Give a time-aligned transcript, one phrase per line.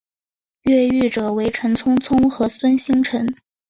[0.63, 3.35] 越狱者为陈聪聪和孙星辰。